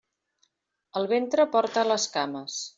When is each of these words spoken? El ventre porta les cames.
El 1.01 1.05
ventre 1.13 1.47
porta 1.57 1.87
les 1.93 2.11
cames. 2.19 2.61